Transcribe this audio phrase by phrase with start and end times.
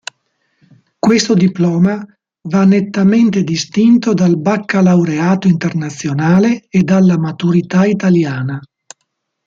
[0.97, 2.03] Questo diploma
[2.47, 8.59] va nettamente distinto dal baccalaureato internazionale e dalla maturità italiana.